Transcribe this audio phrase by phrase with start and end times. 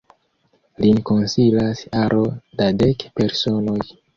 [0.85, 2.25] Lin konsilas aro
[2.63, 3.81] da dek personoj.